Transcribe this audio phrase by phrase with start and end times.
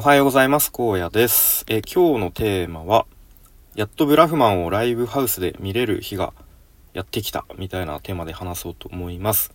[0.00, 0.72] おはようございます。
[0.74, 1.66] 荒野です。
[1.68, 3.04] え今日のテーマは
[3.74, 6.32] やっとブラフマンをライブハウスで見れる日が
[6.94, 9.52] やってきたみたいなテーマで話そうと思います。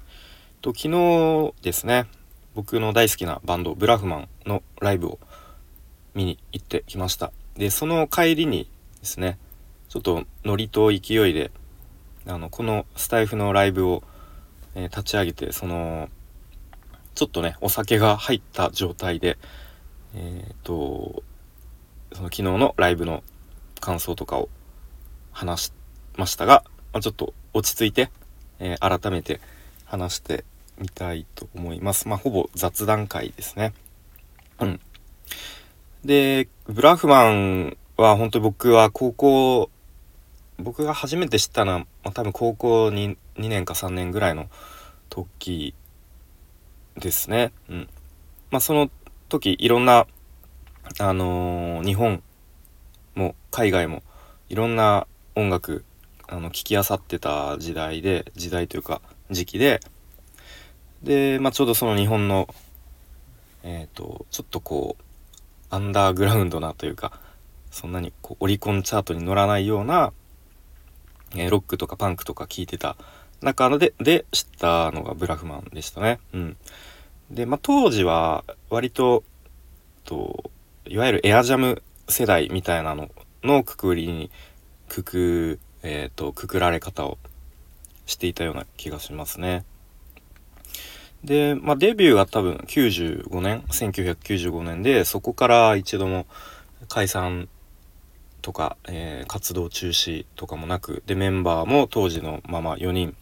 [0.61, 2.05] と昨日ですね
[2.53, 5.19] 僕の大好きなバンドブラフマンのライブを
[6.13, 7.31] 見に行ってきました。
[7.57, 8.69] でその帰りに
[8.99, 9.39] ですね
[9.89, 11.49] ちょっとノリと勢いで
[12.27, 14.03] あのこのスタイフのライブを、
[14.75, 16.07] えー、立ち上げてその
[17.15, 19.39] ちょっとねお酒が入った状態で
[20.15, 21.23] えっ、ー、と
[22.13, 23.23] その昨日のライブの
[23.81, 24.49] 感想とかを
[25.31, 25.73] 話し
[26.17, 28.09] ましたが、まあ、ちょっと落ち着いて、
[28.59, 29.41] えー、改めて
[29.85, 30.45] 話して
[30.79, 32.07] みたいと思います。
[32.07, 33.73] まあ、ほぼ雑談会ですね。
[34.59, 34.79] うん。
[36.05, 39.69] で、ブラフマンは本当に僕は高校、
[40.57, 44.47] 僕が初めて知ったのは、まあ、多分高校に2年か3年ぐらいの
[45.09, 45.73] 時
[46.97, 47.51] ですね。
[47.69, 47.89] うん。
[48.51, 48.89] まあ、その
[49.29, 50.07] 時いろんな、
[50.99, 52.21] あのー、日本
[53.15, 54.03] も海外も
[54.49, 55.83] いろんな音楽
[56.27, 59.79] あの聞きあさってた時代で時代というか時期で
[61.03, 62.47] で、まあ、ちょうどその日本の
[63.63, 65.03] えっ、ー、とちょっとこう
[65.69, 67.19] アンダーグラウンドなというか
[67.71, 70.13] そんなにこうオリコンチャートに乗らないような、
[71.35, 72.95] えー、ロックとかパンクとか聞いてた
[73.41, 76.19] 中でで知ったのがブラフマンでしたね。
[76.33, 76.57] うん、
[77.31, 79.23] で、まあ、当時は割と
[80.03, 80.51] と
[80.85, 83.09] いわゆるエアジャム世代みたいなの
[83.43, 84.31] のくくりに
[84.87, 87.17] くく,、えーと、くくられ方を
[88.05, 89.65] していたような気がしますね。
[91.23, 96.27] で、まあ、デビューが多分95年1995年でそこから一度も
[96.87, 97.49] 解散
[98.43, 103.15] とか、えー、活動中止とかもなくでメンバーも当時のまま4人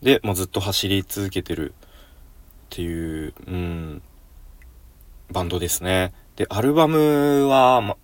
[0.00, 1.74] でもうずっと走り続けてる
[2.70, 4.02] っていう、うん、
[5.32, 6.12] バンドですね。
[6.36, 7.96] で、アルバムは、ま、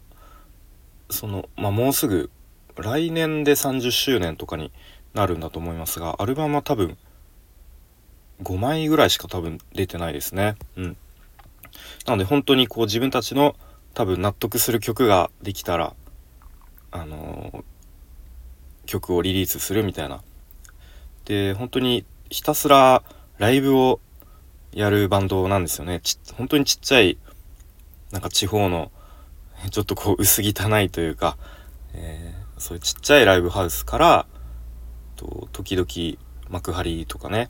[1.08, 2.30] その、まあ、もうすぐ、
[2.76, 4.72] 来年で30周年とかに
[5.14, 6.98] なるんだと思いますが、アルバムは多分、
[8.42, 10.56] 5枚ぐらいしか多分出てないですね。
[10.76, 10.96] うん。
[12.04, 13.54] なので本当にこう自分たちの
[13.94, 15.94] 多分納得する曲ができたら、
[16.90, 17.64] あのー、
[18.86, 20.22] 曲をリリースするみたいな。
[21.24, 23.04] で、本当にひたすら
[23.38, 24.00] ライブを
[24.76, 26.00] やるバンドなんですよね。
[26.00, 27.16] ち本当にちっちゃい、
[28.12, 28.92] なんか地方の、
[29.72, 31.38] ちょっとこう薄汚いというか、
[31.94, 34.26] えー、そういうちっちゃいライブハウスから、
[35.16, 36.18] と時々
[36.50, 37.48] 幕張とかね、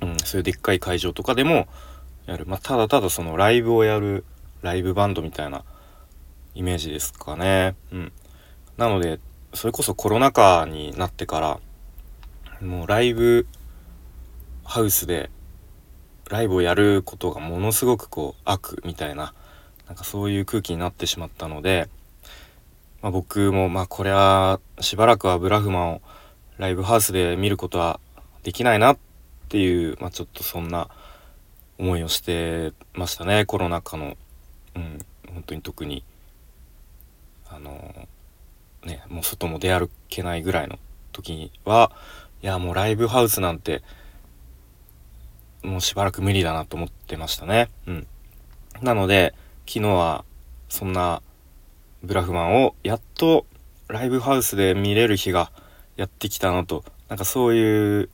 [0.00, 1.68] うん、そういうでっかい会場とかでも
[2.26, 2.46] やる。
[2.46, 4.24] まあ、ただただそのライブをやる
[4.62, 5.62] ライブバンドみたいな
[6.56, 7.76] イメージですかね。
[7.92, 8.12] うん。
[8.76, 9.20] なので、
[9.52, 11.60] それこそコロナ禍になってから、
[12.60, 13.46] もうライブ
[14.64, 15.30] ハウスで
[16.34, 19.34] ライブをやることがものすごくこう悪みたいな
[19.86, 21.88] なんかそういう空気になってしまったので、
[23.02, 26.02] まあ、僕もまあこれはしばらくはブラフマンを
[26.58, 28.00] ライブハウスで見ることは
[28.42, 28.98] できないなっ
[29.48, 30.88] ていう、まあ、ちょっとそんな
[31.78, 34.16] 思いをしてましたねコロナ禍の、
[34.74, 34.98] うん、
[35.32, 36.02] 本当に特に。
[37.48, 38.08] あの
[38.84, 40.80] ねもう外も出歩けないぐらいの
[41.12, 41.92] 時には
[42.42, 43.82] いやもうライブハウスなんて
[45.64, 47.70] もうしばらく無理だなと思ってましたね。
[47.86, 48.06] うん。
[48.82, 49.34] なので、
[49.66, 50.24] 昨日は
[50.68, 51.22] そんな
[52.02, 53.46] ブラフマンをやっと
[53.88, 55.50] ライブハウスで見れる日が
[55.96, 58.10] やってきたのと、なんかそういう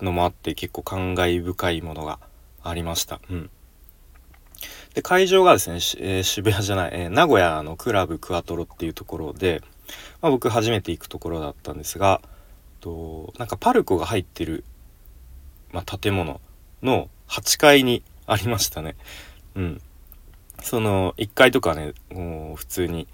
[0.00, 2.20] のもあって結構感慨深いものが
[2.62, 3.20] ありました。
[3.28, 3.50] うん。
[4.94, 9.62] で、会場がですね、えー、渋谷じゃない、えー、名古屋のクラブクアトロっていうところで、
[10.22, 12.20] まあ、僕初めて行くところだったんですが、
[12.80, 14.64] となんかパルコが入ってる
[15.74, 16.40] まあ、建物
[16.84, 18.94] の8階にありましたね。
[19.56, 19.80] うん。
[20.62, 23.08] その1階とかね、もう普通に、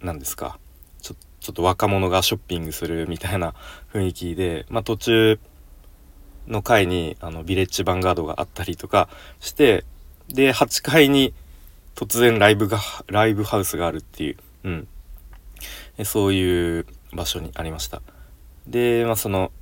[0.00, 0.58] 何ですか、
[1.02, 3.54] ちょちょっと若者がショッピングするみたいな
[3.92, 5.38] 雰囲気で、まあ、途中
[6.48, 9.84] の階にあのビレッジヴァンガードがあったりとかして、
[10.28, 11.34] で、8階に
[11.94, 14.88] 突然ライブが、ライブハウスがあるっていう、うん。
[16.04, 18.00] そういう場所にありました。
[18.66, 19.52] で、まあその、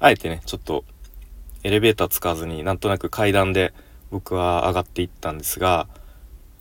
[0.00, 0.84] あえてね、ちょっと
[1.68, 3.74] エレベーター使わずになんとなく階段で
[4.10, 5.86] 僕は上がっていったんですが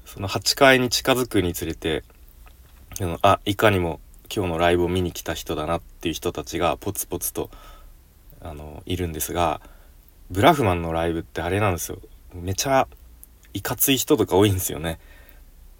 [0.06, 2.04] その8階に近づくにつれて
[3.21, 4.01] あいかにも
[4.33, 7.50] 今日のライブを見に来た人だなっていう人たちがポツポツと
[8.42, 9.62] あのいるんですが
[10.30, 12.00] ブラフマンのライブってあれなんですよ
[12.33, 12.89] めちゃ
[13.53, 15.00] いかつい人とか多いんですよね。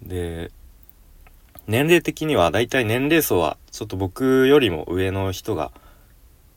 [0.02, 0.50] で
[1.66, 5.70] 年齢的にはだいたい年齢層はちょっと僕よりも上の人が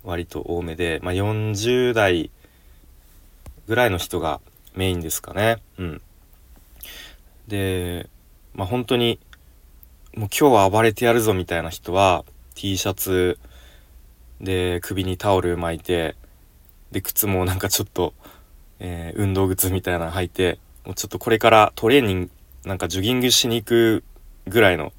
[0.03, 2.31] 割と多めで、まあ、40代
[3.67, 4.41] ぐらいの人が
[4.75, 5.57] メインですかね。
[5.77, 6.01] うん。
[7.47, 8.09] で
[8.53, 9.19] まあ本当に
[10.15, 12.25] もう今日は暴れてやるぞみたいな人は
[12.55, 13.39] T シャツ
[14.39, 16.15] で首にタオル巻いて
[16.91, 18.13] で靴もなんかちょっと、
[18.79, 22.31] えー、運動靴みたいなの履いてもうちょっとこれからトレーニング
[22.65, 24.03] なんかジョギングしに行く
[24.47, 24.93] ぐらいの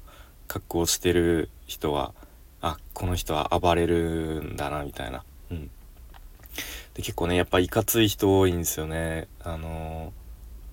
[0.47, 2.13] 格好をしてる人は
[2.61, 5.69] あこの人は暴れるんだなみたいな、うん、
[6.93, 9.27] で結構ねやっぱいかつい人多いんですよね。
[9.43, 10.13] あの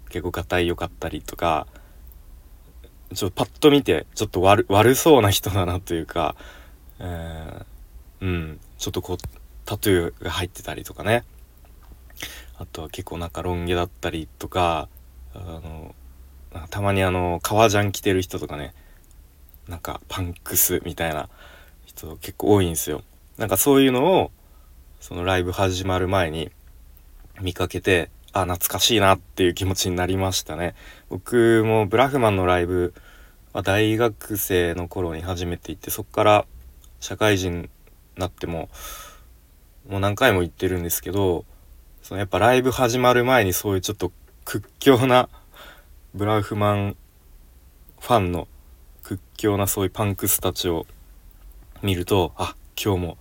[0.07, 1.67] ー、結構硬いよかったりとか
[3.15, 6.37] ちょっとパッと見てちょっと悪悪そうな人だなというか、
[6.99, 9.17] えー、うんちょっとこう
[9.65, 11.25] タトゥーが入ってたりとかね。
[12.59, 14.91] あとは結構なんかロン毛だったりとか
[15.35, 15.95] あの
[16.69, 18.75] たまにあの革ジャン着てる人とかね
[19.67, 21.31] なんかパンクスみたいな
[21.87, 23.03] 人結構多いんですよ。
[23.39, 24.31] なんかそういうのを
[25.01, 26.51] そのライブ始まる前に
[27.41, 30.75] 見かけてあ懐かしいなっていう気持ちになりましたね。
[31.09, 32.95] 僕もブラフマンのライブ
[33.53, 36.47] は大学生の頃に初めて行ってそっから
[37.01, 37.71] 社会人に
[38.17, 38.69] なっても
[39.89, 41.45] もう何回も行ってるんですけど
[42.03, 44.13] そのやっぱライブ始まる前にそういうちょっと
[44.45, 45.29] 屈強な
[46.15, 46.97] ブラフマン
[47.99, 48.47] ファンの
[49.03, 50.87] 屈強なそういうパンクスたちを
[51.83, 53.19] 見るとあ今日も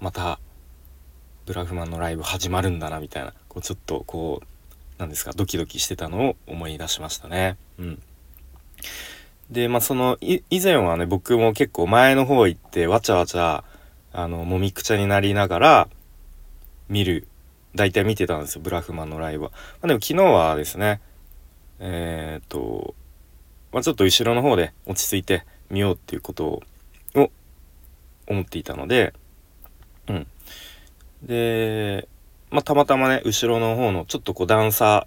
[0.00, 0.40] また
[1.48, 4.46] ブラフマンのライブ始まるんだなみたいなこうちょっとこう
[4.98, 7.56] 何ですかドキドキしてたのを思い出しましたね。
[7.78, 8.02] うん、
[9.50, 13.64] でまあその以前はね僕も結構前の方行ってわちゃわちゃ
[14.12, 15.88] あのもみくちゃになりながら
[16.90, 17.26] 見る
[17.74, 19.50] 大体見てたんですよブラフマンのライブは。
[19.50, 21.00] まあ、でも昨日はですね
[21.78, 22.94] えー、っと、
[23.72, 26.44] まあ、ちょっと後ろの方で落ち着いて見ようっていうこと
[27.14, 27.30] を
[28.26, 29.14] 思っていたので
[30.08, 30.26] うん
[31.22, 32.08] で、
[32.50, 35.06] まあ、たまたまね、後ろの方のちょっとこう段差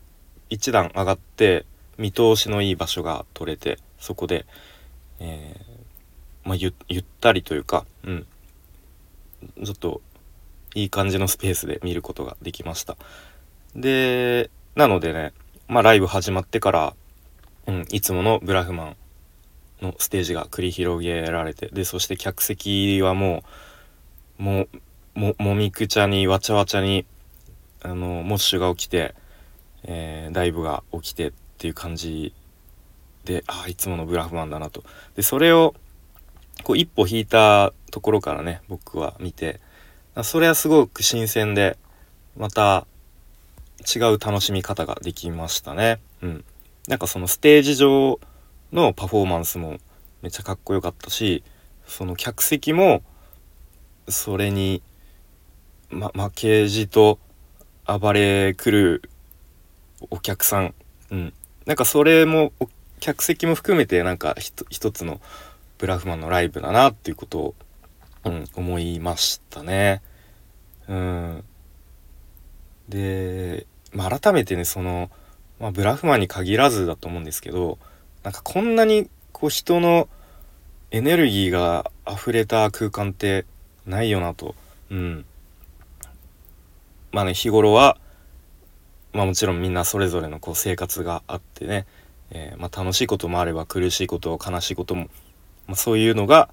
[0.50, 1.66] 一段上がって
[1.98, 4.46] 見通しのいい場所が取れて、そこで、
[5.20, 8.28] えー、まあ、ゆ、ゆったりというか、うん。
[9.64, 10.02] ちょっと
[10.76, 12.98] いい感じのスペースで見ることができました。
[13.76, 15.34] で、なのでね、
[15.68, 16.94] まあ、ライブ始まってから、
[17.68, 18.96] うん、いつものブラフマン
[19.82, 23.44] のステージが繰り広げられて、で、そして客席はも
[24.40, 24.70] う、もう、
[25.14, 27.06] ももみくちゃにわちゃわちゃに
[27.82, 29.16] あのモッシュが起きて、
[29.84, 32.34] えー、ダイブが起きてっていう感じ
[33.26, 34.84] でああいつものブラフマンだなと。
[35.16, 35.76] でそれを
[36.64, 39.60] こう一歩引いたところからね僕は見て
[40.24, 41.78] それはすごく新鮮で
[42.38, 42.86] また
[43.96, 46.00] 違う楽しみ方ができましたね。
[46.22, 46.46] うん。
[46.88, 48.20] なんかそのステージ上
[48.72, 49.78] のパフォーマンスも
[50.22, 51.44] めっちゃかっこよかったし
[51.86, 53.04] その客席も
[54.08, 54.82] それに
[55.92, 57.20] ま、負けじと
[57.86, 59.10] 暴れ来る
[60.10, 60.74] お客さん、
[61.12, 61.34] うん。
[61.66, 62.54] なんかそれも、
[63.00, 64.36] 客席も含めてなんか
[64.70, 65.20] 一つの
[65.78, 67.56] ブラフマンのライブだなっていうことを、
[68.26, 70.02] うん、思いましたね。
[70.88, 71.44] うん。
[72.88, 75.10] で、まあ、改めてね、その、
[75.60, 77.80] まあ、ブラフマンに限らずだと思うんですけど、
[78.24, 80.08] なんかこんなにこう人の
[80.92, 83.46] エネルギーが溢れた空間って
[83.86, 84.56] ないよなと、
[84.92, 85.26] うん、
[87.12, 87.98] まあね日頃は
[89.14, 91.86] まあもちろんみんなそれぞれのこう生活があってね、
[92.32, 95.10] えー、まあ、楽しいこともあれば苦しいこと悲しいことも、
[95.68, 96.50] まあ、そういうのが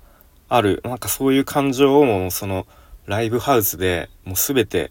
[0.49, 2.67] あるなんかそういう感情をもうその
[3.07, 4.91] ライブハウスでもう全て、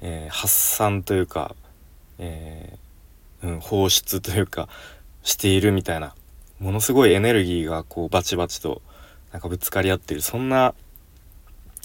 [0.00, 1.54] えー、発散というか、
[2.18, 4.68] えー、うん、放出というか
[5.22, 6.14] しているみたいな
[6.58, 8.82] ものすごいエネルギーがこうバチバチと
[9.32, 10.74] なんかぶつかり合ってるそんな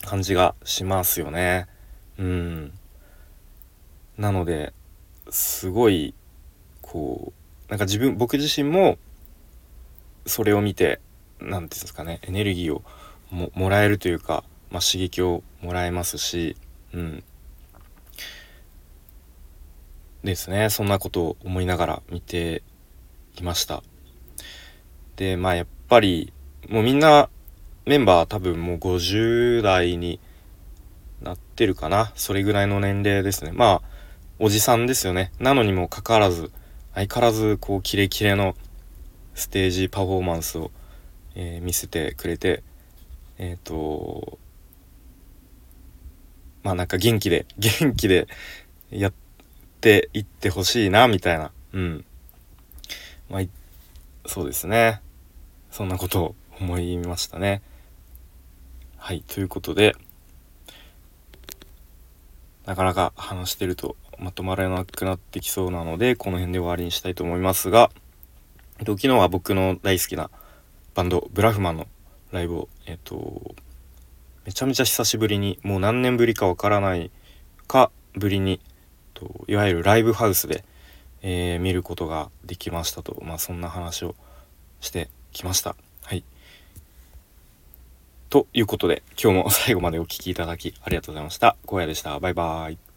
[0.06, 1.68] 感じがしますよね。
[2.18, 2.74] うん
[4.22, 4.72] なので
[5.32, 6.14] すごい
[6.82, 7.34] こ
[7.68, 9.00] うなんか自分僕自身も
[10.28, 11.02] それを見て
[11.40, 12.84] 何て言うんですかねエネルギーを
[13.32, 16.56] ももらえるというか、まあ、刺激をもらえますし、
[16.94, 17.24] うん、
[20.24, 22.62] ですねそんなことを思いながら見て
[23.40, 23.82] いました。
[25.16, 26.32] でまあやっぱり
[26.70, 27.28] もうみんな
[27.88, 30.20] メンバー多分もう50代に
[31.22, 33.52] なってるかなそれぐらいの年齢ですね。
[33.52, 33.91] まあ
[34.44, 35.32] おじさんですよね。
[35.38, 36.52] なのにもかかわらず、
[36.96, 38.56] 相変わらずこうキレキレの
[39.36, 40.72] ステージパフォーマンスを、
[41.36, 42.64] えー、見せてくれて、
[43.38, 44.40] えっ、ー、と、
[46.64, 48.28] まあなんか元気で、 元気で
[48.90, 49.14] やっ
[49.80, 51.52] ていってほしいな、みたいな。
[51.74, 52.06] うん。
[53.30, 53.44] まあ、
[54.26, 55.02] そうですね。
[55.70, 57.62] そんなことを思いましたね。
[58.98, 59.96] はい、ということで、
[62.66, 67.92] なかなか話してるとまとまらなくなってきそうなのでこの辺で終わりにしたいと思いますが
[68.82, 70.32] えっと、昨日は僕の大好きな
[70.96, 71.88] バンドブラフマンの
[72.32, 73.54] ライブをえっと
[74.44, 77.12] めちゃめちゃ久しぶりにもう何年ぶりかわからない
[77.68, 78.60] かぶりに
[79.14, 80.66] といわゆるライブハウスで、
[81.22, 84.16] えー、見ることができましたとまあそんな話を
[84.80, 85.76] してきました。
[86.02, 86.24] はい。
[88.32, 91.56] ということで今日も最後までお聴きいただきありがとうございました。
[91.68, 92.20] 荒野でした。
[92.20, 92.91] バイバーイ。